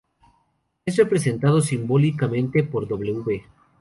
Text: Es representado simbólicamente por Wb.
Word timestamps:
Es 0.83 0.97
representado 0.97 1.61
simbólicamente 1.61 2.63
por 2.63 2.87
Wb. 2.91 3.43